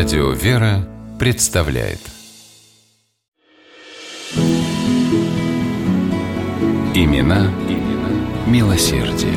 [0.00, 1.98] Радио «Вера» представляет
[6.94, 8.08] Имена, имена
[8.46, 9.34] милосердие.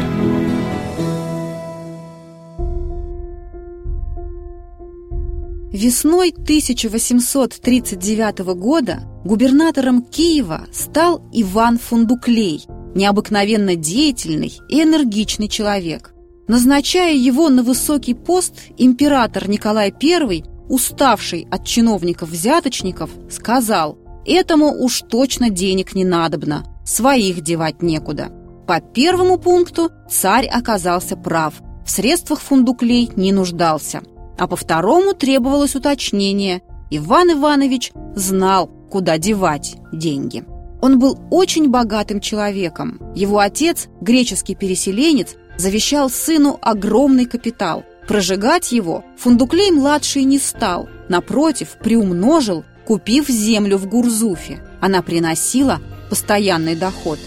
[5.73, 12.63] Весной 1839 года губернатором Киева стал Иван Фундуклей,
[12.95, 16.13] необыкновенно деятельный и энергичный человек.
[16.47, 25.49] Назначая его на высокий пост, император Николай I, уставший от чиновников-взяточников, сказал «Этому уж точно
[25.49, 28.31] денег не надобно, своих девать некуда».
[28.67, 34.01] По первому пункту царь оказался прав, в средствах фундуклей не нуждался.
[34.37, 36.61] А по второму требовалось уточнение.
[36.89, 40.45] Иван Иванович знал, куда девать деньги.
[40.81, 42.99] Он был очень богатым человеком.
[43.15, 47.83] Его отец, греческий переселенец, завещал сыну огромный капитал.
[48.07, 54.59] Прожигать его Фундуклей-младший не стал, напротив, приумножил, купив землю в Гурзуфе.
[54.81, 57.19] Она приносила постоянный доход.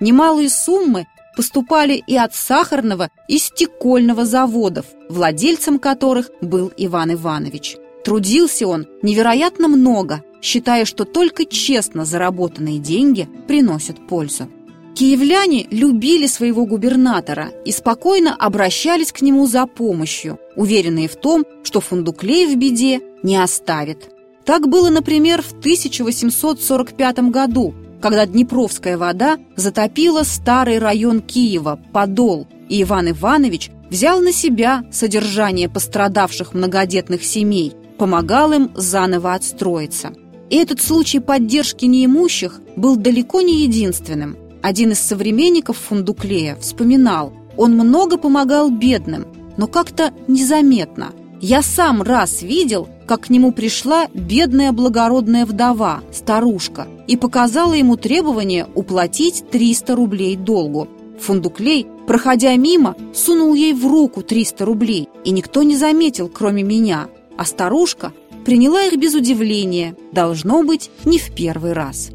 [0.00, 1.06] Немалые суммы
[1.36, 7.76] поступали и от сахарного, и стекольного заводов, владельцем которых был Иван Иванович.
[8.04, 14.48] Трудился он невероятно много, считая, что только честно заработанные деньги приносят пользу.
[14.94, 21.80] Киевляне любили своего губернатора и спокойно обращались к нему за помощью, уверенные в том, что
[21.80, 24.10] Фундуклей в беде не оставит.
[24.44, 32.82] Так было, например, в 1845 году, когда Днепровская вода затопила старый район Киева, Подол, и
[32.82, 40.12] Иван Иванович взял на себя содержание пострадавших многодетных семей, помогал им заново отстроиться.
[40.50, 44.36] И этот случай поддержки неимущих был далеко не единственным.
[44.62, 51.12] Один из современников Фундуклея вспоминал, он много помогал бедным, но как-то незаметно.
[51.40, 57.96] Я сам раз видел, как к нему пришла бедная благородная вдова, старушка, и показала ему
[57.96, 60.86] требование уплатить 300 рублей долгу.
[61.20, 67.08] Фундуклей, проходя мимо, сунул ей в руку 300 рублей, и никто не заметил, кроме меня.
[67.36, 68.12] А старушка
[68.44, 72.10] приняла их без удивления, должно быть, не в первый раз.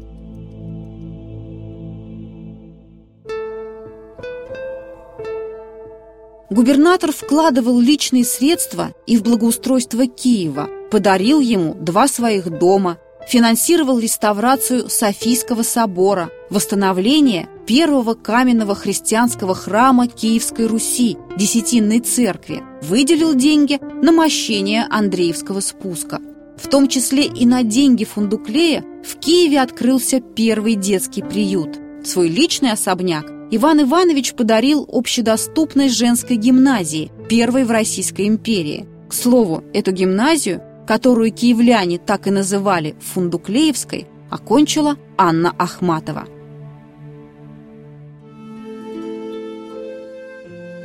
[6.50, 12.96] Губернатор вкладывал личные средства и в благоустройство Киева, подарил ему два своих дома,
[13.28, 23.78] финансировал реставрацию Софийского собора, восстановление первого каменного христианского храма Киевской Руси, Десятинной церкви, выделил деньги
[24.02, 26.18] на мощение Андреевского спуска.
[26.56, 31.78] В том числе и на деньги Фундуклея в Киеве открылся первый детский приют.
[32.04, 38.86] Свой личный особняк Иван Иванович подарил общедоступной женской гимназии, первой в Российской империи.
[39.08, 46.26] К слову, эту гимназию, которую киевляне так и называли Фундуклеевской, окончила Анна Ахматова.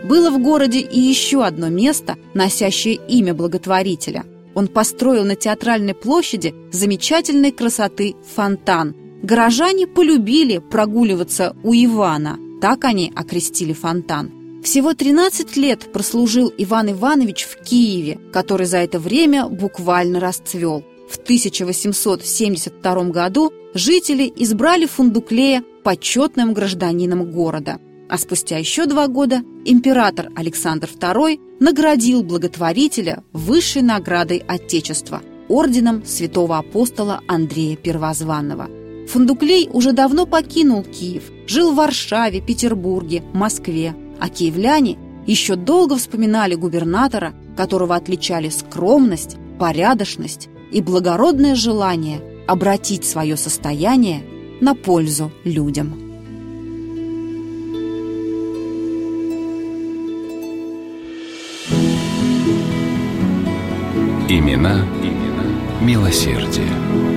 [0.05, 4.23] Было в городе и еще одно место, носящее имя благотворителя.
[4.55, 8.95] Он построил на театральной площади замечательной красоты фонтан.
[9.21, 14.61] Горожане полюбили прогуливаться у Ивана, так они окрестили фонтан.
[14.63, 20.81] Всего 13 лет прослужил Иван Иванович в Киеве, который за это время буквально расцвел.
[21.09, 27.79] В 1872 году жители избрали Фундуклея почетным гражданином города–
[28.09, 36.59] а спустя еще два года император Александр II наградил благотворителя высшей наградой Отечества– орденом святого
[36.59, 38.82] апостола Андрея Первозванного.
[39.13, 44.97] Фундуклей уже давно покинул Киев, жил в Варшаве, Петербурге, Москве, а киевляне
[45.27, 54.23] еще долго вспоминали губернатора, которого отличали скромность, порядочность и благородное желание обратить свое состояние
[54.61, 55.93] на пользу людям.
[64.27, 65.45] Имена, имена
[65.81, 67.12] милосердие.